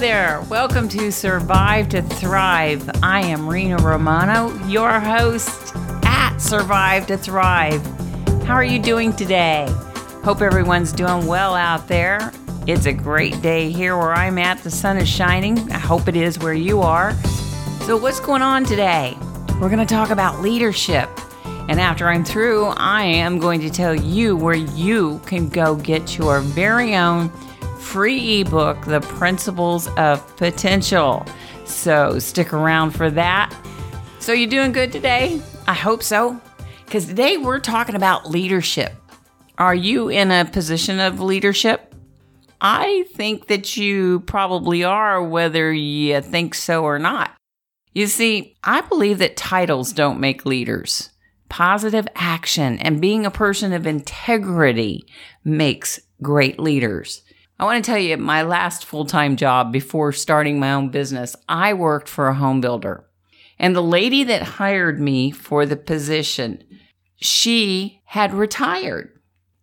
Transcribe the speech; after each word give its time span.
there. 0.00 0.40
Welcome 0.48 0.88
to 0.90 1.12
Survive 1.12 1.90
to 1.90 2.00
Thrive. 2.00 2.88
I 3.02 3.20
am 3.20 3.46
Rena 3.46 3.76
Romano, 3.76 4.48
your 4.66 4.98
host 4.98 5.76
at 6.04 6.38
Survive 6.38 7.06
to 7.08 7.18
Thrive. 7.18 7.84
How 8.44 8.54
are 8.54 8.64
you 8.64 8.78
doing 8.78 9.14
today? 9.14 9.66
Hope 10.24 10.40
everyone's 10.40 10.92
doing 10.92 11.26
well 11.26 11.54
out 11.54 11.86
there. 11.86 12.32
It's 12.66 12.86
a 12.86 12.94
great 12.94 13.42
day 13.42 13.70
here 13.70 13.94
where 13.94 14.14
I'm 14.14 14.38
at. 14.38 14.62
The 14.62 14.70
sun 14.70 14.96
is 14.96 15.06
shining. 15.06 15.70
I 15.70 15.78
hope 15.78 16.08
it 16.08 16.16
is 16.16 16.38
where 16.38 16.54
you 16.54 16.80
are. 16.80 17.12
So, 17.82 17.98
what's 17.98 18.20
going 18.20 18.40
on 18.40 18.64
today? 18.64 19.18
We're 19.60 19.68
going 19.68 19.86
to 19.86 19.94
talk 19.94 20.08
about 20.08 20.40
leadership. 20.40 21.10
And 21.68 21.78
after 21.78 22.08
I'm 22.08 22.24
through, 22.24 22.68
I 22.78 23.02
am 23.02 23.38
going 23.38 23.60
to 23.60 23.68
tell 23.68 23.94
you 23.94 24.34
where 24.34 24.54
you 24.54 25.20
can 25.26 25.50
go 25.50 25.74
get 25.74 26.16
your 26.16 26.40
very 26.40 26.96
own 26.96 27.30
free 27.80 28.42
ebook, 28.42 28.84
The 28.84 29.00
Principles 29.00 29.88
of 29.96 30.36
Potential. 30.36 31.26
So 31.64 32.18
stick 32.18 32.52
around 32.52 32.92
for 32.92 33.10
that. 33.10 33.54
So, 34.20 34.32
you 34.32 34.46
doing 34.46 34.72
good 34.72 34.92
today? 34.92 35.40
I 35.66 35.72
hope 35.72 36.02
so. 36.02 36.40
Because 36.84 37.06
today 37.06 37.38
we're 37.38 37.58
talking 37.58 37.94
about 37.94 38.30
leadership. 38.30 38.92
Are 39.56 39.74
you 39.74 40.08
in 40.08 40.30
a 40.30 40.44
position 40.44 41.00
of 41.00 41.20
leadership? 41.20 41.94
I 42.60 43.06
think 43.14 43.46
that 43.46 43.76
you 43.76 44.20
probably 44.20 44.84
are, 44.84 45.22
whether 45.22 45.72
you 45.72 46.20
think 46.20 46.54
so 46.54 46.84
or 46.84 46.98
not. 46.98 47.34
You 47.94 48.06
see, 48.06 48.56
I 48.62 48.82
believe 48.82 49.18
that 49.18 49.36
titles 49.36 49.92
don't 49.92 50.20
make 50.20 50.44
leaders. 50.44 51.10
Positive 51.48 52.06
action 52.14 52.78
and 52.78 53.00
being 53.00 53.24
a 53.24 53.30
person 53.30 53.72
of 53.72 53.86
integrity 53.86 55.06
makes 55.44 55.98
great 56.22 56.60
leaders. 56.60 57.22
I 57.60 57.64
want 57.64 57.84
to 57.84 57.90
tell 57.90 57.98
you, 57.98 58.16
my 58.16 58.40
last 58.40 58.86
full 58.86 59.04
time 59.04 59.36
job 59.36 59.70
before 59.70 60.12
starting 60.12 60.58
my 60.58 60.72
own 60.72 60.88
business, 60.88 61.36
I 61.46 61.74
worked 61.74 62.08
for 62.08 62.28
a 62.28 62.34
home 62.34 62.62
builder. 62.62 63.04
And 63.58 63.76
the 63.76 63.82
lady 63.82 64.24
that 64.24 64.42
hired 64.42 64.98
me 64.98 65.30
for 65.30 65.66
the 65.66 65.76
position, 65.76 66.64
she 67.16 68.00
had 68.06 68.32
retired. 68.32 69.12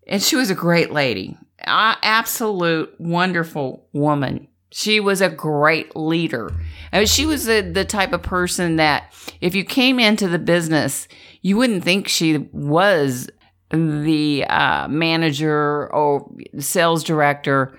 And 0.05 0.21
she 0.21 0.35
was 0.35 0.51
a 0.51 0.55
great 0.55 0.91
lady, 0.91 1.39
a- 1.61 1.97
absolute 2.03 2.93
wonderful 2.99 3.87
woman. 3.93 4.47
She 4.69 4.99
was 4.99 5.19
a 5.19 5.29
great 5.29 5.95
leader. 5.95 6.51
I 6.93 6.99
mean, 6.99 7.07
she 7.07 7.25
was 7.25 7.45
the, 7.45 7.61
the 7.61 7.83
type 7.83 8.13
of 8.13 8.21
person 8.21 8.75
that 8.75 9.11
if 9.41 9.55
you 9.55 9.63
came 9.65 9.99
into 9.99 10.27
the 10.27 10.37
business, 10.37 11.07
you 11.41 11.57
wouldn't 11.57 11.83
think 11.83 12.07
she 12.07 12.37
was 12.51 13.27
the 13.71 14.45
uh, 14.47 14.87
manager 14.87 15.91
or 15.91 16.31
sales 16.59 17.03
director 17.03 17.75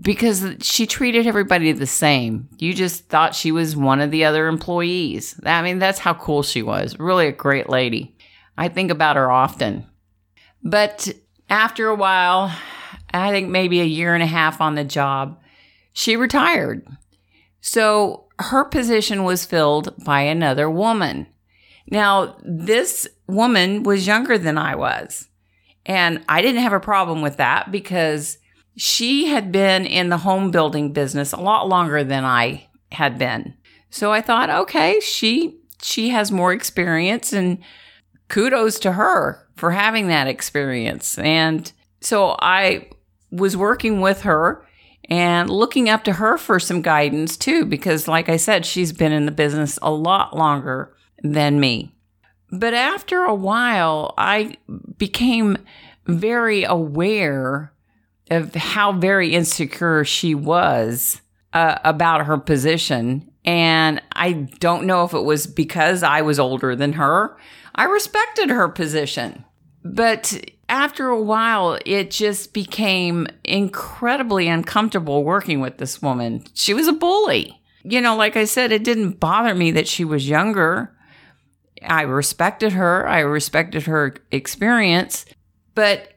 because 0.00 0.44
she 0.60 0.86
treated 0.86 1.26
everybody 1.26 1.70
the 1.72 1.86
same. 1.86 2.48
You 2.58 2.74
just 2.74 3.08
thought 3.08 3.34
she 3.34 3.52
was 3.52 3.76
one 3.76 4.00
of 4.00 4.10
the 4.10 4.24
other 4.24 4.48
employees. 4.48 5.38
I 5.44 5.62
mean, 5.62 5.78
that's 5.78 6.00
how 6.00 6.14
cool 6.14 6.42
she 6.42 6.62
was. 6.62 6.98
Really 6.98 7.26
a 7.28 7.32
great 7.32 7.68
lady. 7.68 8.16
I 8.58 8.68
think 8.68 8.90
about 8.90 9.16
her 9.16 9.30
often. 9.30 9.86
But 10.62 11.12
after 11.48 11.88
a 11.88 11.94
while, 11.94 12.52
I 13.12 13.30
think 13.30 13.48
maybe 13.48 13.80
a 13.80 13.84
year 13.84 14.14
and 14.14 14.22
a 14.22 14.26
half 14.26 14.60
on 14.60 14.74
the 14.74 14.84
job, 14.84 15.40
she 15.92 16.16
retired. 16.16 16.86
So 17.60 18.24
her 18.38 18.64
position 18.64 19.24
was 19.24 19.44
filled 19.44 19.94
by 20.04 20.22
another 20.22 20.68
woman. 20.68 21.26
Now, 21.90 22.36
this 22.42 23.06
woman 23.26 23.84
was 23.84 24.06
younger 24.06 24.38
than 24.38 24.58
I 24.58 24.74
was. 24.74 25.28
And 25.86 26.24
I 26.28 26.42
didn't 26.42 26.62
have 26.62 26.72
a 26.72 26.80
problem 26.80 27.22
with 27.22 27.36
that 27.36 27.70
because 27.70 28.38
she 28.76 29.26
had 29.26 29.52
been 29.52 29.86
in 29.86 30.08
the 30.08 30.18
home 30.18 30.50
building 30.50 30.92
business 30.92 31.32
a 31.32 31.40
lot 31.40 31.68
longer 31.68 32.02
than 32.02 32.24
I 32.24 32.68
had 32.92 33.18
been. 33.18 33.54
So 33.90 34.12
I 34.12 34.20
thought, 34.20 34.50
okay, 34.50 35.00
she 35.00 35.60
she 35.82 36.08
has 36.08 36.32
more 36.32 36.52
experience 36.52 37.32
and 37.32 37.58
kudos 38.28 38.78
to 38.80 38.92
her 38.92 39.46
for 39.56 39.70
having 39.70 40.08
that 40.08 40.26
experience. 40.26 41.18
And 41.18 41.70
so 42.00 42.36
I 42.40 42.88
was 43.30 43.56
working 43.56 44.00
with 44.00 44.22
her 44.22 44.66
and 45.10 45.50
looking 45.50 45.88
up 45.88 46.04
to 46.04 46.14
her 46.14 46.38
for 46.38 46.58
some 46.58 46.80
guidance 46.80 47.36
too 47.36 47.66
because 47.66 48.08
like 48.08 48.28
I 48.28 48.38
said, 48.38 48.64
she's 48.64 48.92
been 48.92 49.12
in 49.12 49.26
the 49.26 49.32
business 49.32 49.78
a 49.82 49.90
lot 49.90 50.36
longer 50.36 50.96
than 51.22 51.60
me. 51.60 51.94
But 52.50 52.74
after 52.74 53.24
a 53.24 53.34
while, 53.34 54.14
I 54.16 54.56
became 54.96 55.58
very 56.06 56.64
aware 56.64 57.73
of 58.30 58.54
how 58.54 58.92
very 58.92 59.34
insecure 59.34 60.04
she 60.04 60.34
was 60.34 61.20
uh, 61.52 61.78
about 61.84 62.26
her 62.26 62.38
position. 62.38 63.30
And 63.44 64.02
I 64.12 64.32
don't 64.32 64.86
know 64.86 65.04
if 65.04 65.12
it 65.12 65.20
was 65.20 65.46
because 65.46 66.02
I 66.02 66.22
was 66.22 66.38
older 66.38 66.74
than 66.74 66.94
her. 66.94 67.36
I 67.74 67.84
respected 67.84 68.50
her 68.50 68.68
position. 68.68 69.44
But 69.84 70.50
after 70.68 71.08
a 71.08 71.20
while, 71.20 71.78
it 71.84 72.10
just 72.10 72.54
became 72.54 73.26
incredibly 73.44 74.48
uncomfortable 74.48 75.24
working 75.24 75.60
with 75.60 75.76
this 75.76 76.00
woman. 76.00 76.44
She 76.54 76.72
was 76.72 76.88
a 76.88 76.92
bully. 76.92 77.60
You 77.82 78.00
know, 78.00 78.16
like 78.16 78.36
I 78.36 78.46
said, 78.46 78.72
it 78.72 78.82
didn't 78.82 79.20
bother 79.20 79.54
me 79.54 79.70
that 79.72 79.86
she 79.86 80.04
was 80.04 80.26
younger. 80.26 80.90
I 81.82 82.02
respected 82.02 82.72
her, 82.72 83.06
I 83.06 83.20
respected 83.20 83.82
her 83.82 84.14
experience. 84.30 85.26
But 85.74 86.13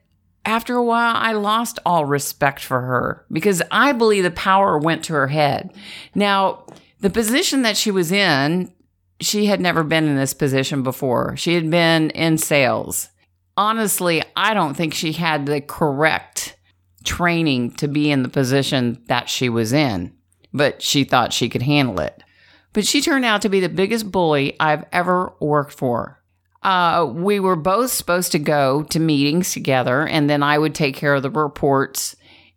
after 0.48 0.76
a 0.76 0.84
while, 0.84 1.14
I 1.18 1.34
lost 1.34 1.78
all 1.86 2.06
respect 2.06 2.64
for 2.64 2.80
her 2.80 3.26
because 3.30 3.62
I 3.70 3.92
believe 3.92 4.24
the 4.24 4.32
power 4.32 4.78
went 4.78 5.04
to 5.04 5.14
her 5.14 5.28
head. 5.28 5.74
Now, 6.16 6.66
the 7.02 7.10
position 7.10 7.64
that 7.64 7.76
she 7.76 7.92
was 7.92 8.14
in, 8.14 8.74
she 9.20 9.48
had 9.48 9.60
never 9.60 9.84
been 9.84 10.08
in 10.08 10.16
this 10.16 10.34
position 10.34 10.84
before. 10.84 11.36
She 11.36 11.56
had 11.56 11.70
been 11.70 12.12
in 12.12 12.38
sales. 12.38 13.10
Honestly, 13.58 14.24
I 14.38 14.54
don't 14.54 14.74
think 14.74 14.94
she 14.94 15.12
had 15.12 15.46
the 15.46 15.60
correct 15.60 16.56
training 17.04 17.72
to 17.72 17.90
be 17.90 18.10
in 18.10 18.24
the 18.24 18.30
position 18.30 19.04
that 19.08 19.30
she 19.30 19.50
was 19.50 19.74
in, 19.74 20.16
but 20.54 20.82
she 20.82 21.04
thought 21.04 21.34
she 21.34 21.50
could 21.50 21.64
handle 21.64 22.00
it. 22.00 22.24
But 22.72 22.86
she 22.86 23.02
turned 23.02 23.26
out 23.26 23.42
to 23.42 23.50
be 23.50 23.60
the 23.60 23.68
biggest 23.68 24.12
bully 24.14 24.56
I've 24.62 24.86
ever 24.94 25.34
worked 25.42 25.74
for. 25.74 26.17
Uh, 26.64 27.10
we 27.14 27.40
were 27.40 27.56
both 27.56 27.92
supposed 27.92 28.32
to 28.32 28.40
go 28.40 28.84
to 28.84 29.00
meetings 29.00 29.54
together, 29.54 30.08
and 30.08 30.30
then 30.30 30.44
I 30.44 30.58
would 30.58 30.76
take 30.76 30.96
care 30.96 31.14
of 31.14 31.24
the 31.24 31.30
reports 31.30 32.16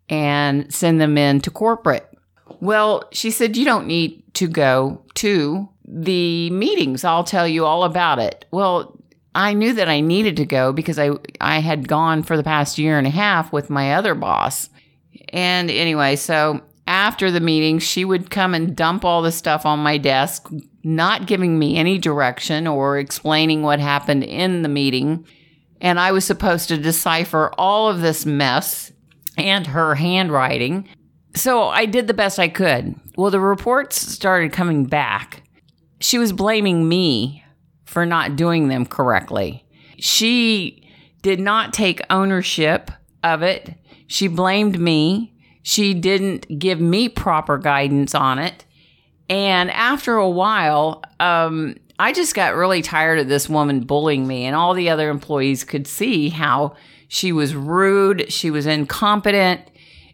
and 0.08 0.72
send 0.72 1.00
them 1.00 1.16
in 1.16 1.40
to 1.42 1.50
corporate. 1.50 2.06
Well, 2.60 3.04
she 3.12 3.30
said, 3.30 3.56
You 3.56 3.64
don't 3.64 3.86
need 3.86 4.22
to 4.34 4.48
go 4.48 5.02
to 5.16 5.68
the 5.86 6.50
meetings. 6.50 7.04
I'll 7.04 7.24
tell 7.24 7.46
you 7.46 7.64
all 7.64 7.84
about 7.84 8.18
it. 8.18 8.44
Well, 8.50 8.96
I 9.34 9.54
knew 9.54 9.72
that 9.74 9.88
I 9.88 10.00
needed 10.00 10.36
to 10.38 10.44
go 10.44 10.72
because 10.72 10.98
I, 10.98 11.10
I 11.40 11.60
had 11.60 11.86
gone 11.86 12.22
for 12.22 12.36
the 12.36 12.42
past 12.42 12.78
year 12.78 12.98
and 12.98 13.06
a 13.06 13.10
half 13.10 13.52
with 13.52 13.70
my 13.70 13.94
other 13.94 14.14
boss. 14.14 14.68
And 15.28 15.70
anyway, 15.70 16.16
so 16.16 16.60
after 17.00 17.30
the 17.30 17.40
meeting, 17.40 17.78
she 17.78 18.04
would 18.04 18.30
come 18.30 18.52
and 18.52 18.76
dump 18.76 19.06
all 19.06 19.22
the 19.22 19.32
stuff 19.32 19.64
on 19.64 19.78
my 19.78 19.96
desk, 19.96 20.50
not 20.84 21.26
giving 21.26 21.58
me 21.58 21.78
any 21.78 21.96
direction 21.96 22.66
or 22.66 22.98
explaining 22.98 23.62
what 23.62 23.80
happened 23.80 24.22
in 24.22 24.60
the 24.60 24.68
meeting. 24.68 25.26
And 25.80 25.98
I 25.98 26.12
was 26.12 26.26
supposed 26.26 26.68
to 26.68 26.76
decipher 26.76 27.54
all 27.56 27.88
of 27.88 28.02
this 28.02 28.26
mess 28.26 28.92
and 29.38 29.66
her 29.68 29.94
handwriting. 29.94 30.90
So 31.34 31.68
I 31.68 31.86
did 31.86 32.06
the 32.06 32.12
best 32.12 32.38
I 32.38 32.48
could. 32.48 32.94
Well, 33.16 33.30
the 33.30 33.40
reports 33.40 33.96
started 33.96 34.52
coming 34.52 34.84
back. 34.84 35.42
She 36.00 36.18
was 36.18 36.34
blaming 36.34 36.86
me 36.86 37.42
for 37.86 38.04
not 38.04 38.36
doing 38.36 38.68
them 38.68 38.84
correctly. 38.84 39.64
She 39.96 40.86
did 41.22 41.40
not 41.40 41.72
take 41.72 42.02
ownership 42.10 42.90
of 43.24 43.42
it. 43.42 43.74
She 44.06 44.28
blamed 44.28 44.78
me 44.78 45.32
she 45.62 45.94
didn't 45.94 46.58
give 46.58 46.80
me 46.80 47.08
proper 47.08 47.58
guidance 47.58 48.14
on 48.14 48.38
it. 48.38 48.64
And 49.28 49.70
after 49.70 50.16
a 50.16 50.28
while, 50.28 51.02
um, 51.20 51.76
I 51.98 52.12
just 52.12 52.34
got 52.34 52.54
really 52.54 52.82
tired 52.82 53.18
of 53.18 53.28
this 53.28 53.48
woman 53.48 53.80
bullying 53.80 54.26
me, 54.26 54.46
and 54.46 54.56
all 54.56 54.74
the 54.74 54.88
other 54.88 55.10
employees 55.10 55.64
could 55.64 55.86
see 55.86 56.30
how 56.30 56.74
she 57.08 57.30
was 57.32 57.54
rude, 57.54 58.32
she 58.32 58.50
was 58.50 58.66
incompetent, 58.66 59.60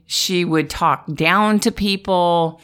she 0.06 0.44
would 0.44 0.68
talk 0.68 1.06
down 1.14 1.60
to 1.60 1.70
people. 1.72 2.60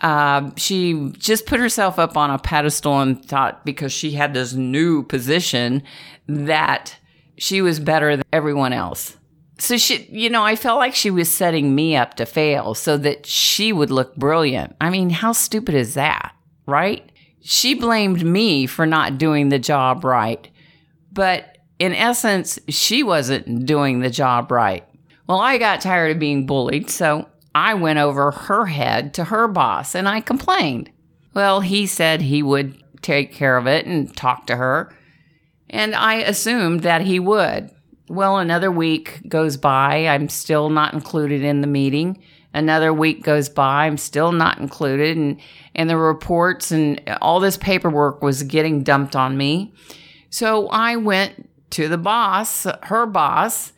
Uh, 0.00 0.50
she 0.56 1.10
just 1.18 1.46
put 1.46 1.58
herself 1.58 1.98
up 1.98 2.16
on 2.16 2.30
a 2.30 2.38
pedestal 2.38 3.00
and 3.00 3.24
thought 3.24 3.64
because 3.64 3.92
she 3.92 4.12
had 4.12 4.34
this 4.34 4.52
new 4.52 5.02
position 5.02 5.82
that 6.28 6.96
she 7.36 7.60
was 7.62 7.80
better 7.80 8.16
than 8.16 8.24
everyone 8.32 8.72
else 8.72 9.16
so 9.58 9.76
she, 9.76 10.06
you 10.10 10.30
know, 10.30 10.44
I 10.44 10.56
felt 10.56 10.78
like 10.78 10.94
she 10.94 11.10
was 11.10 11.30
setting 11.30 11.74
me 11.74 11.96
up 11.96 12.14
to 12.14 12.26
fail 12.26 12.74
so 12.74 12.96
that 12.98 13.26
she 13.26 13.72
would 13.72 13.90
look 13.90 14.14
brilliant. 14.16 14.76
I 14.80 14.90
mean, 14.90 15.10
how 15.10 15.32
stupid 15.32 15.74
is 15.74 15.94
that, 15.94 16.32
right? 16.66 17.10
She 17.40 17.74
blamed 17.74 18.24
me 18.24 18.66
for 18.66 18.86
not 18.86 19.18
doing 19.18 19.48
the 19.48 19.58
job 19.58 20.04
right. 20.04 20.48
But 21.12 21.58
in 21.78 21.92
essence, 21.92 22.58
she 22.68 23.02
wasn't 23.02 23.66
doing 23.66 24.00
the 24.00 24.10
job 24.10 24.52
right. 24.52 24.86
Well, 25.26 25.40
I 25.40 25.58
got 25.58 25.80
tired 25.80 26.12
of 26.12 26.18
being 26.18 26.46
bullied, 26.46 26.88
so 26.88 27.28
I 27.54 27.74
went 27.74 27.98
over 27.98 28.30
her 28.30 28.66
head 28.66 29.14
to 29.14 29.24
her 29.24 29.48
boss 29.48 29.94
and 29.94 30.08
I 30.08 30.20
complained. 30.20 30.90
Well, 31.34 31.60
he 31.60 31.86
said 31.86 32.20
he 32.20 32.42
would 32.42 32.82
take 33.02 33.32
care 33.32 33.56
of 33.56 33.66
it 33.66 33.86
and 33.86 34.16
talk 34.16 34.46
to 34.46 34.56
her. 34.56 34.94
And 35.68 35.94
I 35.94 36.16
assumed 36.16 36.80
that 36.80 37.02
he 37.02 37.18
would. 37.18 37.70
Well, 38.08 38.38
another 38.38 38.70
week 38.70 39.20
goes 39.28 39.56
by. 39.56 40.06
I'm 40.06 40.28
still 40.28 40.70
not 40.70 40.94
included 40.94 41.42
in 41.42 41.60
the 41.60 41.66
meeting. 41.66 42.22
Another 42.54 42.92
week 42.92 43.22
goes 43.22 43.48
by. 43.48 43.86
I'm 43.86 43.98
still 43.98 44.32
not 44.32 44.58
included. 44.58 45.16
And, 45.16 45.40
and 45.74 45.90
the 45.90 45.98
reports 45.98 46.72
and 46.72 47.00
all 47.20 47.40
this 47.40 47.56
paperwork 47.56 48.22
was 48.22 48.42
getting 48.42 48.82
dumped 48.82 49.14
on 49.14 49.36
me. 49.36 49.74
So 50.30 50.68
I 50.68 50.96
went 50.96 51.48
to 51.70 51.88
the 51.88 51.98
boss, 51.98 52.66
her 52.84 53.06
boss, 53.06 53.72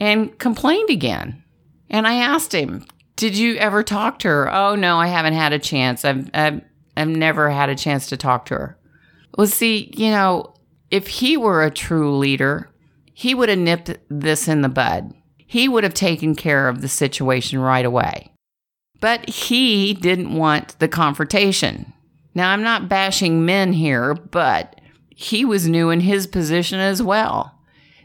and 0.00 0.36
complained 0.38 0.90
again. 0.90 1.42
And 1.90 2.06
I 2.06 2.14
asked 2.14 2.52
him, 2.52 2.86
Did 3.16 3.36
you 3.36 3.56
ever 3.56 3.82
talk 3.82 4.18
to 4.20 4.28
her? 4.28 4.52
Oh, 4.52 4.74
no, 4.74 4.96
I 4.96 5.08
haven't 5.08 5.34
had 5.34 5.52
a 5.52 5.58
chance. 5.58 6.04
I've, 6.04 6.30
I've, 6.32 6.62
I've 6.96 7.08
never 7.08 7.50
had 7.50 7.68
a 7.68 7.76
chance 7.76 8.06
to 8.08 8.16
talk 8.16 8.46
to 8.46 8.54
her. 8.54 8.78
Well, 9.36 9.46
see, 9.46 9.92
you 9.96 10.10
know, 10.10 10.54
if 10.90 11.08
he 11.08 11.36
were 11.36 11.62
a 11.62 11.70
true 11.70 12.16
leader, 12.16 12.70
he 13.14 13.34
would 13.34 13.48
have 13.48 13.58
nipped 13.58 13.96
this 14.10 14.48
in 14.48 14.60
the 14.60 14.68
bud. 14.68 15.14
He 15.38 15.68
would 15.68 15.84
have 15.84 15.94
taken 15.94 16.34
care 16.34 16.68
of 16.68 16.80
the 16.80 16.88
situation 16.88 17.60
right 17.60 17.84
away. 17.84 18.32
But 19.00 19.28
he 19.30 19.94
didn't 19.94 20.34
want 20.34 20.78
the 20.80 20.88
confrontation. 20.88 21.92
Now, 22.34 22.50
I'm 22.50 22.62
not 22.62 22.88
bashing 22.88 23.46
men 23.46 23.72
here, 23.72 24.14
but 24.14 24.80
he 25.08 25.44
was 25.44 25.68
new 25.68 25.90
in 25.90 26.00
his 26.00 26.26
position 26.26 26.80
as 26.80 27.00
well. 27.00 27.56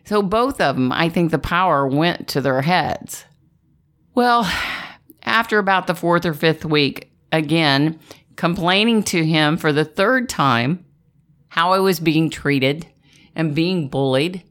So 0.06 0.22
both 0.22 0.62
of 0.62 0.76
them, 0.76 0.92
I 0.92 1.10
think 1.10 1.32
the 1.32 1.40
power 1.40 1.88
went 1.88 2.28
to 2.30 2.42
their 2.42 2.62
heads. 2.62 3.26
Well, 4.14 4.52
after 5.24 5.58
about 5.58 5.88
the 5.88 5.96
fourth 5.96 6.26
or 6.26 6.34
fifth 6.34 6.66
week, 6.66 7.12
again, 7.32 8.00
complaining 8.36 9.04
to 9.04 9.26
him 9.26 9.58
for 9.58 9.74
the 9.74 9.86
third 9.86 10.30
time 10.30 10.86
how 11.50 11.74
I 11.74 11.80
was 11.80 12.00
being 12.00 12.30
treated 12.30 12.88
and 13.36 13.56
being 13.56 13.88
bullied, 13.88 14.44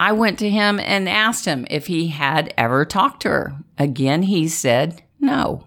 I 0.00 0.12
went 0.12 0.38
to 0.38 0.48
him 0.48 0.80
and 0.80 1.10
asked 1.10 1.44
him 1.44 1.66
if 1.70 1.86
he 1.86 2.08
had 2.08 2.54
ever 2.56 2.86
talked 2.86 3.20
to 3.22 3.28
her. 3.28 3.52
Again, 3.76 4.22
he 4.22 4.48
said 4.48 5.02
no. 5.20 5.66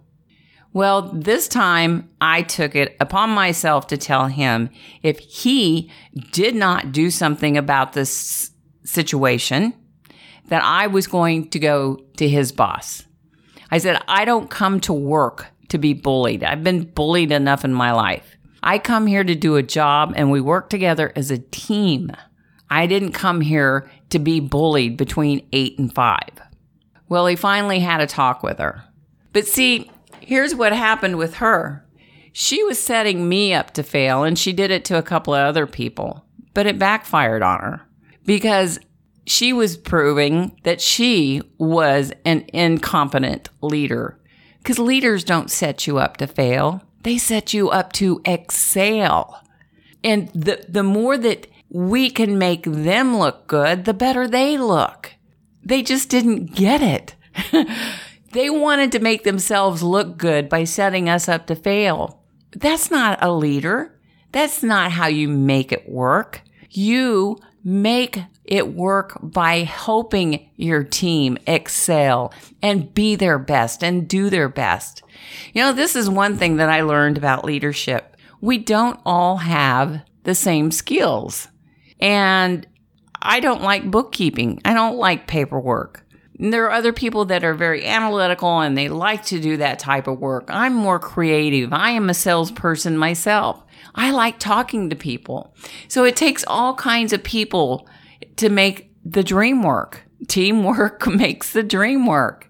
Well, 0.74 1.03
this 1.13 1.47
time 1.47 2.09
I 2.19 2.41
took 2.41 2.75
it 2.75 2.97
upon 3.00 3.30
myself 3.30 3.85
to 3.88 3.97
tell 3.97 4.25
him 4.25 4.71
if 5.03 5.19
he 5.19 5.91
did 6.31 6.56
not 6.56 6.91
do 6.91 7.12
something 7.12 7.57
about 7.57 7.94
this 7.94 8.50
situation, 8.83 9.75
that 10.47 10.63
I 10.63 10.88
was 10.88 11.06
going 11.06 11.50
to 11.51 11.59
go 11.59 12.03
to 12.18 12.27
his 12.27 12.51
boss. 12.51 13.03
I 13.69 13.77
said, 13.77 14.01
I 14.07 14.25
don't 14.25 14.50
come 14.50 14.80
to 14.81 14.94
work 14.94 15.45
to 15.69 15.77
be 15.77 15.94
bullied. 15.94 16.44
I've 16.44 16.63
been 16.63 16.85
bullied 16.85 17.31
enough 17.31 17.63
in 17.63 17.74
my 17.74 17.91
life. 17.91 18.35
I 18.63 18.80
come 18.80 19.06
here 19.06 19.24
to 19.24 19.35
do 19.35 19.57
a 19.57 19.63
job 19.63 20.13
and 20.15 20.31
we 20.31 20.41
work 20.41 20.69
together 20.69 21.13
as 21.15 21.30
a 21.30 21.38
team. 21.38 22.12
I 22.69 22.88
didn't 22.88 23.12
come 23.12 23.42
here 23.42 23.89
to 24.10 24.19
be 24.19 24.39
bullied 24.39 24.98
between 24.98 25.48
eight 25.51 25.77
and 25.77 25.94
five. 25.94 26.31
Well, 27.10 27.27
he 27.27 27.36
finally 27.36 27.80
had 27.80 28.01
a 28.01 28.07
talk 28.07 28.44
with 28.44 28.60
her. 28.60 28.83
But 29.33 29.48
see, 29.48 29.92
here's 30.19 30.56
what 30.56 30.74
happened 30.74 31.18
with 31.18 31.36
her. 31.36 31.86
She 32.31 32.63
was 32.63 32.80
setting 32.80 33.30
me 33.30 33.54
up 33.54 33.71
to 33.71 33.83
fail, 33.83 34.24
and 34.24 34.38
she 34.38 34.54
did 34.54 34.71
it 34.71 34.86
to 34.86 34.98
a 34.98 35.04
couple 35.04 35.33
of 35.33 35.45
other 35.45 35.68
people, 35.68 36.25
but 36.54 36.65
it 36.65 36.80
backfired 36.80 37.44
on 37.44 37.60
her 37.60 37.88
because 38.25 38.80
she 39.25 39.54
was 39.54 39.77
proving 39.77 40.59
that 40.63 40.81
she 40.81 41.42
was 41.57 42.12
an 42.25 42.45
incompetent 42.54 43.50
leader. 43.62 44.19
Because 44.57 44.80
leaders 44.80 45.24
don't 45.24 45.51
set 45.51 45.86
you 45.88 45.98
up 45.98 46.18
to 46.18 46.27
fail, 46.27 46.81
they 47.04 47.18
set 47.18 47.54
you 47.54 47.69
up 47.69 47.94
to 47.94 48.21
excel. 48.25 49.44
And 50.04 50.30
the, 50.30 50.66
the 50.68 50.83
more 50.83 51.18
that 51.18 51.48
we 51.74 52.12
can 52.12 52.38
make 52.38 52.64
them 52.64 53.18
look 53.18 53.48
good, 53.48 53.84
the 53.84 53.96
better 53.96 54.28
they 54.28 54.58
look. 54.58 55.12
They 55.64 55.81
just 55.81 56.08
didn't 56.08 56.54
get 56.54 56.81
it. 56.81 57.16
they 58.31 58.50
wanted 58.50 58.92
to 58.92 59.00
make 59.00 59.24
themselves 59.24 59.81
look 59.81 60.18
good 60.18 60.48
by 60.48 60.66
setting 60.66 61.10
us 61.10 61.28
up 61.28 61.48
to 61.48 61.56
fail. 61.56 62.22
That's 62.52 62.92
not 62.92 63.18
a 63.24 63.34
leader. 63.34 64.00
That's 64.31 64.62
not 64.62 64.92
how 64.92 65.08
you 65.08 65.28
make 65.28 65.72
it 65.72 65.90
work. 65.90 66.42
You 66.70 67.40
make 67.64 68.19
it 68.46 68.74
work 68.74 69.18
by 69.22 69.60
helping 69.60 70.50
your 70.56 70.84
team 70.84 71.40
excel 71.48 72.31
and 72.62 72.94
be 72.94 73.16
their 73.16 73.40
best 73.40 73.84
and 73.84 74.08
do 74.08 74.30
their 74.30 74.50
best. 74.50 75.02
You 75.54 75.64
know, 75.64 75.74
this 75.74 75.96
is 75.96 76.10
one 76.10 76.38
thing 76.38 76.58
that 76.58 76.69
I 76.69 76.81
learned 76.81 77.18
about 77.18 77.46
leadership. 77.46 78.16
We 78.42 78.60
don't 78.60 79.00
all 79.06 79.38
have 79.38 80.04
the 80.24 80.36
same 80.36 80.69
skills. 80.69 81.48
And 82.00 82.68
I 83.22 83.40
don't 83.40 83.62
like 83.62 83.90
bookkeeping. 83.90 84.62
I 84.66 84.74
don't 84.74 84.98
like 84.98 85.28
paperwork. 85.28 86.06
And 86.40 86.51
there 86.51 86.66
are 86.66 86.72
other 86.72 86.92
people 86.94 87.25
that 87.25 87.44
are 87.44 87.54
very 87.54 87.86
analytical 87.86 88.60
and 88.60 88.78
they 88.78 88.90
like 88.90 89.24
to 89.25 89.40
do 89.40 89.57
that 89.57 89.80
type 89.80 90.07
of 90.07 90.19
work. 90.19 90.45
I'm 90.50 90.74
more 90.74 91.00
creative. 91.00 91.72
I 91.72 91.92
am 91.92 92.10
a 92.10 92.13
salesperson 92.13 92.98
myself. 92.98 93.63
I 93.95 94.12
like 94.12 94.40
talking 94.40 94.90
to 94.90 94.95
people. 94.95 95.56
So 95.88 96.04
it 96.04 96.16
takes 96.16 96.44
all 96.48 96.75
kinds 96.75 97.13
of 97.13 97.24
people 97.24 97.88
to 98.38 98.50
make 98.50 98.92
the 99.06 99.24
dream 99.24 99.63
work. 99.63 100.04
Teamwork 100.28 101.07
makes 101.16 101.54
the 101.54 101.63
dream 101.63 102.07
work. 102.07 102.50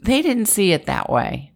They 0.00 0.22
didn't 0.22 0.46
see 0.46 0.72
it 0.72 0.86
that 0.86 1.10
way. 1.10 1.52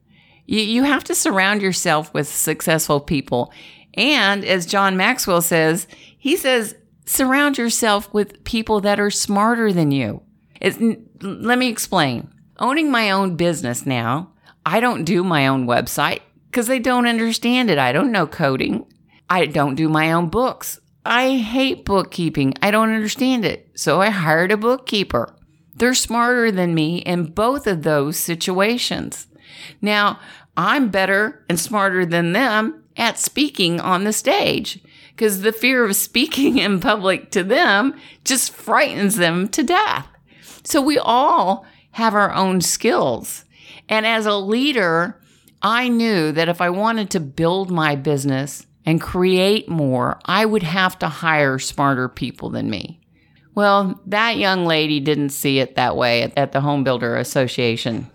You, 0.47 0.61
you 0.61 0.83
have 0.83 1.05
to 1.05 1.15
surround 1.15 1.63
yourself 1.63 2.13
with 2.13 2.29
successful 2.29 3.01
people. 3.01 3.53
And 3.95 4.45
as 4.45 4.67
John 4.67 4.97
Maxwell 4.97 5.43
says, 5.43 5.87
he 6.19 6.37
says, 6.37 6.75
surround 7.05 7.59
yourself 7.59 8.13
with 8.13 8.45
people 8.45 8.81
that 8.81 9.01
are 9.01 9.11
smarter 9.11 9.73
than 9.73 9.91
you. 9.91 10.23
It's, 10.61 10.79
let 11.21 11.59
me 11.59 11.69
explain. 11.69 12.33
Owning 12.59 12.91
my 12.91 13.11
own 13.11 13.37
business 13.37 13.85
now, 13.85 14.33
I 14.65 14.81
don't 14.81 15.05
do 15.05 15.25
my 15.25 15.49
own 15.49 15.67
website 15.67 16.21
because 16.51 16.71
I 16.71 16.79
don't 16.79 17.07
understand 17.07 17.71
it. 17.71 17.79
I 17.79 17.93
don't 17.93 18.13
know 18.13 18.27
coding. 18.27 18.87
I 19.29 19.47
don't 19.47 19.75
do 19.75 19.89
my 19.89 20.13
own 20.13 20.29
books. 20.29 20.79
I 21.05 21.39
hate 21.39 21.85
bookkeeping. 21.85 22.55
I 22.63 22.71
don't 22.71 22.93
understand 22.93 23.45
it. 23.45 23.71
So 23.75 24.01
I 24.01 24.11
hired 24.11 24.53
a 24.53 24.57
bookkeeper. 24.57 25.35
They're 25.75 25.95
smarter 25.95 26.53
than 26.53 26.75
me 26.75 26.99
in 26.99 27.33
both 27.33 27.67
of 27.67 27.83
those 27.83 28.17
situations. 28.17 29.27
Now, 29.81 30.21
I'm 30.57 30.91
better 30.91 31.45
and 31.49 31.59
smarter 31.59 32.07
than 32.07 32.33
them 32.33 32.85
at 32.97 33.19
speaking 33.19 33.81
on 33.81 34.05
the 34.05 34.13
stage 34.13 34.81
because 35.15 35.43
the 35.43 35.53
fear 35.53 35.85
of 35.85 35.97
speaking 35.97 36.59
in 36.59 36.81
public 36.81 37.31
to 37.31 37.45
them 37.45 37.95
just 38.25 38.53
frightens 38.53 39.17
them 39.17 39.49
to 39.49 39.63
death. 39.63 40.07
So 40.65 40.81
we 40.81 40.99
all 40.99 41.65
have 41.93 42.15
our 42.15 42.33
own 42.33 42.61
skills. 42.61 43.45
And 43.89 44.07
as 44.07 44.27
a 44.27 44.37
leader, 44.37 45.21
I 45.61 45.89
knew 45.89 46.33
that 46.33 46.49
if 46.49 46.61
I 46.61 46.71
wanted 46.71 47.11
to 47.11 47.21
build 47.21 47.71
my 47.71 47.95
business 47.95 48.67
and 48.85 49.01
create 49.01 49.69
more, 49.69 50.19
I 50.25 50.45
would 50.45 50.63
have 50.63 50.99
to 51.01 51.09
hire 51.09 51.59
smarter 51.59 52.09
people 52.09 52.51
than 52.51 52.71
me. 52.71 53.01
Well, 53.55 54.01
that 54.07 54.39
young 54.39 54.65
lady 54.65 54.99
didn't 54.99 55.29
see 55.29 55.59
it 55.59 55.77
that 55.77 55.97
way 55.97 56.33
at, 56.37 56.53
the 56.53 56.61
Home 56.63 56.85
Builder 56.85 57.17
Association. 57.17 58.11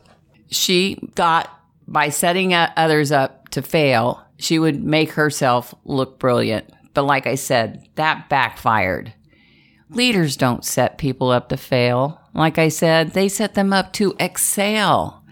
She 0.50 0.98
thought 1.14 1.50
by 1.88 2.10
setting 2.10 2.54
others 2.54 3.12
up 3.12 3.50
to 3.50 3.62
fail, 3.62 4.24
she 4.40 4.60
would 4.60 4.84
make 4.84 5.12
herself 5.12 5.76
look 5.86 6.20
brilliant. 6.20 6.70
But 6.98 7.04
like 7.04 7.28
I 7.28 7.36
said, 7.36 7.88
that 7.94 8.28
backfired. 8.28 9.14
Leaders 9.92 10.36
don't 10.36 10.66
set 10.66 10.98
people 10.98 11.30
up 11.30 11.50
to 11.50 11.56
fail. 11.56 12.20
Like 12.34 12.58
I 12.58 12.70
said, 12.70 13.12
they 13.12 13.30
set 13.30 13.54
them 13.54 13.72
up 13.72 13.94
to 13.94 14.16
excel. 14.20 15.24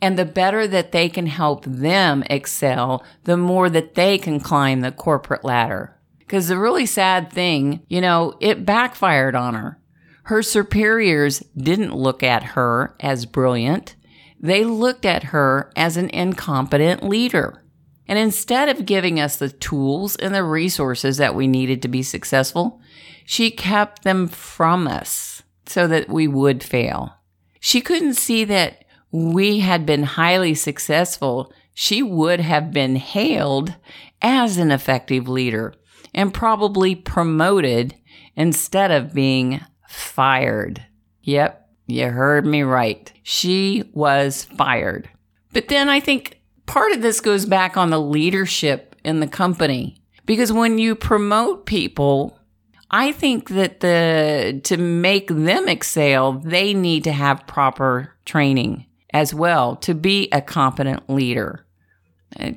And 0.00 0.16
the 0.16 0.24
better 0.24 0.68
that 0.68 0.92
they 0.92 1.08
can 1.08 1.26
help 1.26 1.64
them 1.64 2.22
excel, 2.30 3.04
the 3.24 3.36
more 3.36 3.68
that 3.70 3.96
they 3.96 4.18
can 4.18 4.38
climb 4.38 4.82
the 4.82 4.92
corporate 4.92 5.44
ladder. 5.44 5.98
Because 6.20 6.46
the 6.46 6.56
really 6.56 6.86
sad 6.86 7.32
thing, 7.32 7.80
you 7.88 8.00
know, 8.00 8.36
it 8.38 8.64
backfired 8.64 9.34
on 9.34 9.54
her. 9.54 9.80
Her 10.22 10.44
superiors 10.44 11.40
didn't 11.56 11.92
look 11.92 12.22
at 12.22 12.54
her 12.54 12.94
as 13.00 13.26
brilliant. 13.26 13.96
They 14.38 14.62
looked 14.62 15.04
at 15.04 15.24
her 15.24 15.72
as 15.74 15.96
an 15.96 16.08
incompetent 16.10 17.02
leader. 17.02 17.64
And 18.10 18.18
instead 18.18 18.68
of 18.68 18.86
giving 18.86 19.20
us 19.20 19.36
the 19.36 19.50
tools 19.50 20.16
and 20.16 20.34
the 20.34 20.42
resources 20.42 21.18
that 21.18 21.36
we 21.36 21.46
needed 21.46 21.80
to 21.82 21.88
be 21.88 22.02
successful, 22.02 22.80
she 23.24 23.52
kept 23.52 24.02
them 24.02 24.26
from 24.26 24.88
us 24.88 25.44
so 25.64 25.86
that 25.86 26.08
we 26.08 26.26
would 26.26 26.64
fail. 26.64 27.14
She 27.60 27.80
couldn't 27.80 28.14
see 28.14 28.42
that 28.46 28.84
we 29.12 29.60
had 29.60 29.86
been 29.86 30.02
highly 30.02 30.54
successful. 30.54 31.52
She 31.72 32.02
would 32.02 32.40
have 32.40 32.72
been 32.72 32.96
hailed 32.96 33.76
as 34.20 34.56
an 34.56 34.72
effective 34.72 35.28
leader 35.28 35.72
and 36.12 36.34
probably 36.34 36.96
promoted 36.96 37.94
instead 38.34 38.90
of 38.90 39.14
being 39.14 39.60
fired. 39.86 40.84
Yep, 41.22 41.64
you 41.86 42.08
heard 42.08 42.44
me 42.44 42.62
right. 42.64 43.12
She 43.22 43.84
was 43.92 44.46
fired. 44.56 45.08
But 45.52 45.68
then 45.68 45.88
I 45.88 46.00
think 46.00 46.39
part 46.70 46.92
of 46.92 47.02
this 47.02 47.20
goes 47.20 47.46
back 47.46 47.76
on 47.76 47.90
the 47.90 48.00
leadership 48.00 48.94
in 49.04 49.18
the 49.18 49.26
company 49.26 50.00
because 50.24 50.52
when 50.52 50.78
you 50.78 50.94
promote 50.94 51.66
people, 51.66 52.38
I 52.92 53.10
think 53.10 53.48
that 53.48 53.80
the 53.80 54.60
to 54.62 54.76
make 54.76 55.26
them 55.26 55.68
excel, 55.68 56.34
they 56.34 56.72
need 56.72 57.02
to 57.04 57.12
have 57.12 57.48
proper 57.48 58.14
training 58.24 58.86
as 59.12 59.34
well 59.34 59.74
to 59.76 59.94
be 59.94 60.28
a 60.30 60.40
competent 60.40 61.10
leader. 61.10 61.66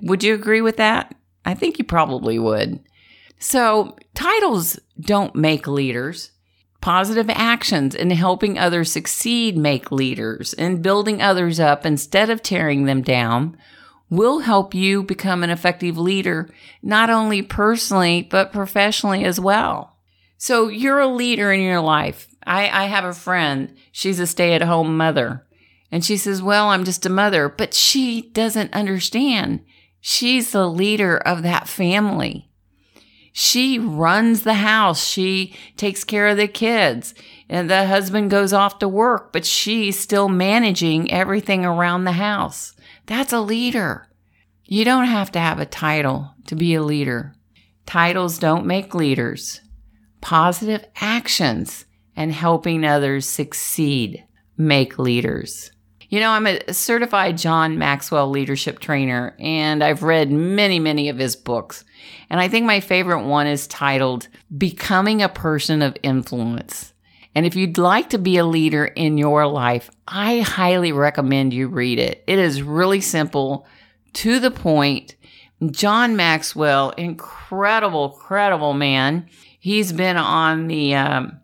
Would 0.04 0.24
you 0.24 0.36
agree 0.36 0.62
with 0.62 0.78
that? 0.78 1.16
I 1.44 1.56
think 1.56 1.80
you 1.80 1.84
probably 1.84 2.38
would. 2.38 2.80
So, 3.40 3.98
titles 4.14 4.80
don't 5.00 5.36
make 5.36 5.66
leaders. 5.66 6.30
Positive 6.82 7.32
actions 7.32 7.96
and 7.96 8.14
helping 8.14 8.60
others 8.60 8.92
succeed 8.92 9.58
make 9.58 9.92
leaders, 9.92 10.54
and 10.54 10.84
building 10.84 11.20
others 11.20 11.60
up 11.60 11.84
instead 11.84 12.30
of 12.30 12.44
tearing 12.44 12.86
them 12.86 13.02
down 13.02 13.58
will 14.16 14.40
help 14.40 14.74
you 14.74 15.04
become 15.04 15.44
an 15.44 15.50
effective 15.50 15.98
leader, 15.98 16.50
not 16.82 17.10
only 17.10 17.42
personally, 17.42 18.28
but 18.30 18.54
professionally 18.54 19.24
as 19.26 19.40
well. 19.40 19.98
So, 20.38 20.68
you're 20.68 21.00
a 21.00 21.08
leader 21.08 21.52
in 21.52 21.62
your 21.62 21.82
life. 21.82 22.28
I, 22.46 22.70
I 22.70 22.86
have 22.86 23.06
a 23.06 23.14
friend, 23.14 23.76
she's 23.92 24.20
a 24.20 24.28
stay 24.28 24.54
at 24.54 24.62
home 24.62 24.98
mother. 24.98 25.46
And 25.92 26.04
she 26.04 26.18
says, 26.18 26.42
Well, 26.42 26.70
I'm 26.70 26.86
just 26.86 27.06
a 27.06 27.10
mother, 27.10 27.48
but 27.48 27.74
she 27.74 28.30
doesn't 28.34 28.74
understand. 28.74 29.64
She's 30.02 30.52
the 30.52 30.68
leader 30.68 31.18
of 31.18 31.44
that 31.44 31.68
family. 31.68 32.50
She 33.32 33.80
runs 33.80 34.44
the 34.44 34.56
house. 34.56 35.08
She 35.08 35.56
takes 35.78 36.04
care 36.04 36.28
of 36.28 36.38
the 36.38 36.48
kids. 36.48 37.16
And 37.50 37.70
the 37.70 37.88
husband 37.88 38.30
goes 38.30 38.54
off 38.54 38.80
to 38.80 38.88
work, 38.88 39.34
but 39.34 39.46
she's 39.46 40.00
still 40.00 40.30
managing 40.30 41.12
everything 41.12 41.66
around 41.66 42.04
the 42.04 42.14
house. 42.14 42.74
That's 43.06 43.34
a 43.34 43.42
leader. 43.42 44.08
You 44.66 44.86
don't 44.86 45.06
have 45.06 45.32
to 45.34 45.40
have 45.40 45.60
a 45.60 45.66
title 45.66 46.34
to 46.48 46.56
be 46.56 46.74
a 46.74 46.84
leader. 46.84 47.36
Titles 47.86 48.40
don't 48.40 48.66
make 48.66 48.96
leaders. 48.96 49.62
Positive 50.22 50.86
actions 51.02 51.86
and 52.16 52.32
helping 52.32 52.86
others 52.86 53.28
succeed 53.28 54.24
make 54.58 54.98
leaders. 54.98 55.72
You 56.10 56.20
know, 56.20 56.30
I'm 56.30 56.46
a 56.46 56.72
certified 56.72 57.40
John 57.40 57.80
Maxwell 57.80 58.30
leadership 58.30 58.80
trainer, 58.80 59.36
and 59.40 59.84
I've 59.84 60.04
read 60.04 60.32
many, 60.32 60.78
many 60.78 61.10
of 61.10 61.18
his 61.18 61.36
books. 61.36 61.84
And 62.30 62.40
I 62.40 62.48
think 62.48 62.68
my 62.68 62.82
favorite 62.82 63.26
one 63.26 63.48
is 63.48 63.66
titled 63.66 64.28
Becoming 64.56 65.24
a 65.24 65.30
Person 65.30 65.82
of 65.82 65.98
Influence. 66.04 66.93
And 67.36 67.46
if 67.46 67.56
you'd 67.56 67.78
like 67.78 68.10
to 68.12 68.18
be 68.18 68.38
a 68.38 68.46
leader 68.46 68.86
in 68.86 69.18
your 69.18 69.48
life, 69.48 69.90
I 70.08 70.42
highly 70.42 70.92
recommend 70.92 71.54
you 71.54 71.68
read 71.68 72.00
it. 72.00 72.24
It 72.28 72.38
is 72.40 72.62
really 72.62 73.02
simple, 73.02 73.66
to 74.14 74.40
the 74.40 74.52
point. 74.52 75.16
John 75.72 76.16
Maxwell, 76.16 76.92
incredible, 76.92 78.14
incredible 78.14 78.74
man. 78.74 79.28
He's 79.60 79.94
been 79.94 80.18
on 80.18 80.68
the 80.68 80.96
um, 80.96 81.40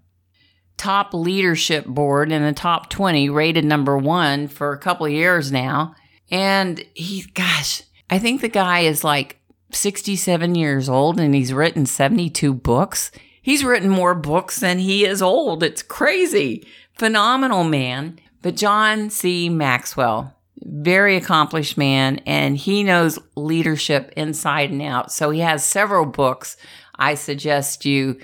top 0.77 1.13
leadership 1.13 1.85
board 1.85 2.31
in 2.31 2.43
the 2.43 2.53
top 2.53 2.89
20, 2.89 3.29
rated 3.29 3.65
number 3.65 3.97
one 3.97 4.47
for 4.47 4.73
a 4.73 4.77
couple 4.77 5.07
years 5.07 5.51
now. 5.51 5.95
And 6.29 6.83
he, 6.93 7.23
gosh, 7.33 7.83
I 8.09 8.19
think 8.19 8.41
the 8.41 8.49
guy 8.49 8.81
is 8.81 9.03
like 9.03 9.39
67 9.71 10.55
years 10.55 10.89
old 10.89 11.19
and 11.19 11.33
he's 11.33 11.53
written 11.53 11.85
72 11.85 12.53
books. 12.53 13.11
He's 13.49 13.63
written 13.63 13.89
more 13.89 14.13
books 14.13 14.59
than 14.59 14.77
he 14.77 15.07
is 15.07 15.23
old. 15.23 15.63
It's 15.63 15.81
crazy. 15.81 16.67
Phenomenal 16.93 17.63
man. 17.63 18.19
But 18.43 18.55
John 18.55 19.09
C. 19.09 19.49
Maxwell, 19.49 20.35
very 20.61 21.15
accomplished 21.15 21.75
man, 21.75 22.19
and 22.27 22.55
he 22.55 22.83
knows 22.83 23.17
leadership 23.35 24.13
inside 24.15 24.69
and 24.69 24.83
out. 24.83 25.11
So 25.11 25.31
he 25.31 25.39
has 25.39 25.65
several 25.65 26.05
books. 26.05 26.57
I 26.93 27.15
suggest 27.15 27.85
you 27.85 28.19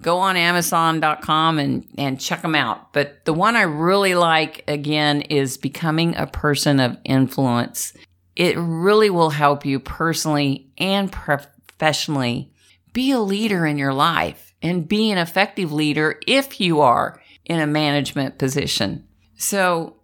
go 0.00 0.18
on 0.18 0.36
amazon.com 0.36 1.58
and, 1.58 1.84
and 1.98 2.20
check 2.20 2.42
them 2.42 2.54
out. 2.54 2.92
But 2.92 3.24
the 3.24 3.34
one 3.34 3.56
I 3.56 3.62
really 3.62 4.14
like 4.14 4.62
again 4.68 5.22
is 5.22 5.56
becoming 5.56 6.14
a 6.14 6.28
person 6.28 6.78
of 6.78 6.96
influence. 7.04 7.94
It 8.36 8.56
really 8.56 9.10
will 9.10 9.30
help 9.30 9.66
you 9.66 9.80
personally 9.80 10.70
and 10.78 11.10
professionally 11.10 12.52
be 12.92 13.10
a 13.10 13.18
leader 13.18 13.66
in 13.66 13.76
your 13.76 13.92
life 13.92 14.47
and 14.62 14.88
be 14.88 15.10
an 15.10 15.18
effective 15.18 15.72
leader 15.72 16.18
if 16.26 16.60
you 16.60 16.80
are 16.80 17.20
in 17.44 17.60
a 17.60 17.66
management 17.66 18.38
position. 18.38 19.06
So 19.36 19.96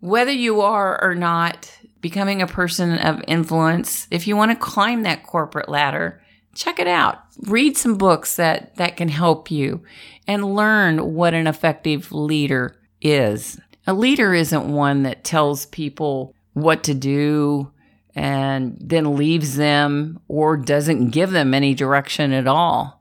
whether 0.00 0.32
you 0.32 0.60
are 0.60 1.02
or 1.02 1.14
not 1.14 1.70
becoming 2.00 2.40
a 2.40 2.46
person 2.46 2.98
of 2.98 3.22
influence, 3.26 4.06
if 4.10 4.26
you 4.26 4.36
want 4.36 4.52
to 4.52 4.56
climb 4.56 5.02
that 5.02 5.26
corporate 5.26 5.68
ladder, 5.68 6.22
check 6.54 6.78
it 6.78 6.86
out. 6.86 7.18
Read 7.42 7.76
some 7.76 7.96
books 7.96 8.36
that, 8.36 8.76
that 8.76 8.96
can 8.96 9.08
help 9.08 9.50
you 9.50 9.82
and 10.26 10.54
learn 10.54 11.14
what 11.14 11.34
an 11.34 11.46
effective 11.46 12.12
leader 12.12 12.76
is. 13.00 13.60
A 13.86 13.94
leader 13.94 14.34
isn't 14.34 14.72
one 14.72 15.02
that 15.04 15.24
tells 15.24 15.66
people 15.66 16.34
what 16.54 16.82
to 16.84 16.94
do 16.94 17.70
and 18.14 18.76
then 18.80 19.16
leaves 19.16 19.56
them 19.56 20.20
or 20.26 20.56
doesn't 20.56 21.10
give 21.10 21.30
them 21.30 21.52
any 21.52 21.74
direction 21.74 22.32
at 22.32 22.46
all. 22.46 22.95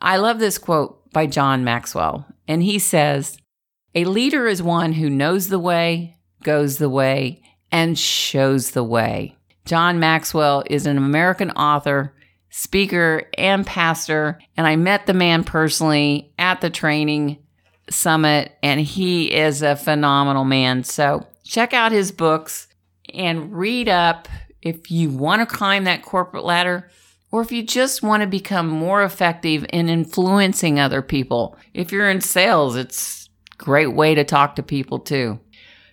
I 0.00 0.16
love 0.16 0.38
this 0.38 0.58
quote 0.58 1.10
by 1.12 1.26
John 1.26 1.64
Maxwell, 1.64 2.26
and 2.46 2.62
he 2.62 2.78
says, 2.78 3.38
A 3.94 4.04
leader 4.04 4.46
is 4.46 4.62
one 4.62 4.92
who 4.92 5.10
knows 5.10 5.48
the 5.48 5.58
way, 5.58 6.16
goes 6.42 6.78
the 6.78 6.90
way, 6.90 7.42
and 7.72 7.98
shows 7.98 8.70
the 8.70 8.84
way. 8.84 9.36
John 9.64 9.98
Maxwell 9.98 10.62
is 10.70 10.86
an 10.86 10.96
American 10.96 11.50
author 11.52 12.14
speaker, 12.50 13.24
and 13.36 13.66
pastor. 13.66 14.38
And 14.56 14.66
I 14.66 14.76
met 14.76 15.06
the 15.06 15.14
man 15.14 15.44
personally 15.44 16.32
at 16.38 16.60
the 16.60 16.70
training 16.70 17.38
summit, 17.90 18.52
and 18.62 18.80
he 18.80 19.32
is 19.32 19.62
a 19.62 19.76
phenomenal 19.76 20.44
man. 20.44 20.84
So 20.84 21.26
check 21.44 21.72
out 21.72 21.92
his 21.92 22.12
books 22.12 22.68
and 23.14 23.52
read 23.52 23.88
up 23.88 24.28
if 24.60 24.90
you 24.90 25.10
want 25.10 25.48
to 25.48 25.56
climb 25.56 25.84
that 25.84 26.02
corporate 26.02 26.44
ladder 26.44 26.90
or 27.30 27.42
if 27.42 27.52
you 27.52 27.62
just 27.62 28.02
want 28.02 28.22
to 28.22 28.26
become 28.26 28.68
more 28.68 29.02
effective 29.02 29.66
in 29.70 29.88
influencing 29.88 30.80
other 30.80 31.02
people. 31.02 31.56
If 31.74 31.92
you're 31.92 32.10
in 32.10 32.20
sales, 32.20 32.76
it's 32.76 33.28
a 33.52 33.62
great 33.62 33.94
way 33.94 34.14
to 34.14 34.24
talk 34.24 34.56
to 34.56 34.62
people 34.62 34.98
too. 34.98 35.40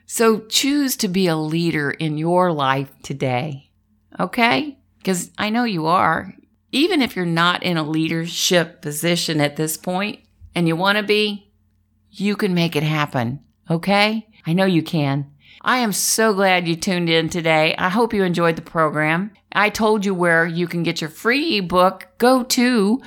So 0.06 0.42
choose 0.42 0.96
to 0.98 1.08
be 1.08 1.28
a 1.28 1.36
leader 1.36 1.92
in 1.92 2.18
your 2.18 2.52
life 2.52 2.92
today. 3.04 3.72
Okay? 4.20 4.78
Because 4.98 5.32
I 5.38 5.50
know 5.50 5.64
you 5.64 5.88
are 5.88 6.34
even 6.76 7.02
if 7.02 7.16
you're 7.16 7.26
not 7.26 7.64
in 7.64 7.78
a 7.78 7.84
leadership 7.84 8.82
position 8.82 9.40
at 9.40 9.56
this 9.56 9.78
point 9.78 10.20
and 10.54 10.68
you 10.68 10.76
want 10.76 10.98
to 10.98 11.04
be, 11.06 11.50
you 12.12 12.36
can 12.36 12.54
make 12.54 12.76
it 12.76 12.84
happen. 12.84 13.40
Okay? 13.70 14.28
I 14.46 14.52
know 14.52 14.66
you 14.66 14.84
can. 14.84 15.32
I 15.66 15.78
am 15.78 15.92
so 15.94 16.36
glad 16.36 16.68
you 16.68 16.76
tuned 16.76 17.10
in 17.10 17.28
today. 17.28 17.74
I 17.80 17.90
hope 17.90 18.14
you 18.14 18.24
enjoyed 18.24 18.56
the 18.56 18.62
program. 18.62 19.32
I 19.52 19.72
told 19.72 20.06
you 20.06 20.14
where 20.14 20.46
you 20.46 20.68
can 20.68 20.84
get 20.84 21.02
your 21.02 21.10
free 21.10 21.58
ebook. 21.58 22.08
Go 22.20 22.44
to 22.44 23.02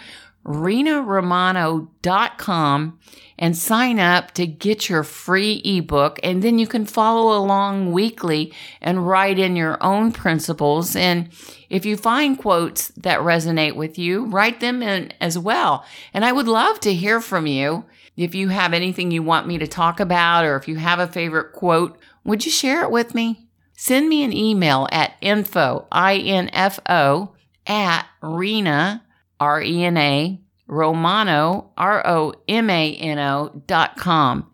renaromano.com 0.44 2.98
and 3.38 3.56
sign 3.56 4.00
up 4.00 4.32
to 4.32 4.44
get 4.44 4.88
your 4.88 5.04
free 5.04 5.62
ebook. 5.64 6.18
And 6.24 6.42
then 6.42 6.58
you 6.58 6.66
can 6.66 6.84
follow 6.84 7.38
along 7.38 7.92
weekly 7.92 8.52
and 8.80 9.06
write 9.06 9.38
in 9.38 9.54
your 9.54 9.80
own 9.80 10.10
principles. 10.10 10.96
And 10.96 11.28
if 11.70 11.86
you 11.86 11.96
find 11.96 12.36
quotes 12.36 12.88
that 12.88 13.20
resonate 13.20 13.76
with 13.76 14.00
you, 14.00 14.24
write 14.24 14.58
them 14.58 14.82
in 14.82 15.12
as 15.20 15.38
well. 15.38 15.84
And 16.12 16.24
I 16.24 16.32
would 16.32 16.48
love 16.48 16.80
to 16.80 16.92
hear 16.92 17.20
from 17.20 17.46
you. 17.46 17.84
If 18.16 18.34
you 18.34 18.48
have 18.48 18.72
anything 18.72 19.12
you 19.12 19.22
want 19.22 19.46
me 19.46 19.58
to 19.58 19.68
talk 19.68 20.00
about, 20.00 20.44
or 20.44 20.56
if 20.56 20.66
you 20.66 20.74
have 20.74 20.98
a 20.98 21.06
favorite 21.06 21.52
quote, 21.52 22.00
would 22.24 22.44
you 22.44 22.50
share 22.50 22.82
it 22.82 22.90
with 22.90 23.14
me? 23.14 23.48
Send 23.76 24.08
me 24.08 24.24
an 24.24 24.32
email 24.32 24.88
at 24.90 25.14
info, 25.20 25.86
I-N-F-O, 25.92 27.34
at 27.66 28.06
Rena, 28.22 29.04
R-E-N-A, 29.38 30.40
Romano, 30.68 31.72
R 31.76 32.06
O 32.06 32.34
M 32.46 32.68
A 32.70 32.94
N 32.94 33.18
O 33.18 33.62
dot 33.66 33.96
com. 33.96 34.50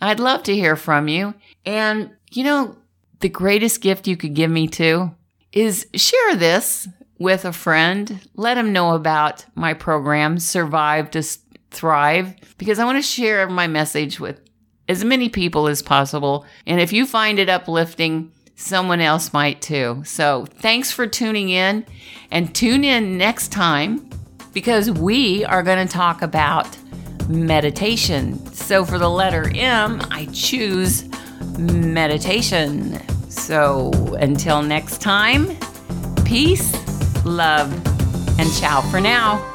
I'd 0.00 0.20
love 0.20 0.42
to 0.44 0.54
hear 0.54 0.74
from 0.74 1.06
you. 1.06 1.34
And, 1.64 2.10
you 2.32 2.42
know, 2.42 2.76
the 3.20 3.28
greatest 3.28 3.80
gift 3.80 4.08
you 4.08 4.16
could 4.16 4.34
give 4.34 4.50
me 4.50 4.66
too 4.66 5.12
is 5.52 5.86
share 5.94 6.34
this 6.34 6.88
with 7.18 7.44
a 7.44 7.52
friend. 7.52 8.20
Let 8.34 8.54
them 8.54 8.72
know 8.72 8.94
about 8.94 9.44
my 9.54 9.74
program, 9.74 10.40
Survive 10.40 11.12
to 11.12 11.22
Thrive, 11.70 12.34
because 12.58 12.80
I 12.80 12.84
want 12.84 12.98
to 12.98 13.02
share 13.02 13.48
my 13.48 13.68
message 13.68 14.18
with 14.18 14.41
as 14.92 15.04
many 15.04 15.28
people 15.28 15.66
as 15.66 15.82
possible. 15.82 16.46
And 16.66 16.80
if 16.80 16.92
you 16.92 17.06
find 17.06 17.40
it 17.40 17.48
uplifting, 17.48 18.30
someone 18.54 19.00
else 19.00 19.32
might 19.32 19.60
too. 19.60 20.02
So 20.04 20.46
thanks 20.46 20.92
for 20.92 21.06
tuning 21.08 21.48
in 21.48 21.84
and 22.30 22.54
tune 22.54 22.84
in 22.84 23.18
next 23.18 23.48
time 23.48 24.08
because 24.52 24.90
we 24.90 25.44
are 25.46 25.62
going 25.62 25.84
to 25.84 25.92
talk 25.92 26.22
about 26.22 26.78
meditation. 27.28 28.44
So 28.52 28.84
for 28.84 28.98
the 28.98 29.08
letter 29.08 29.50
M, 29.54 30.00
I 30.10 30.26
choose 30.32 31.08
meditation. 31.58 33.00
So 33.30 33.90
until 34.20 34.62
next 34.62 35.00
time, 35.00 35.56
peace, 36.24 36.72
love, 37.24 37.72
and 38.38 38.52
ciao 38.54 38.82
for 38.82 39.00
now. 39.00 39.51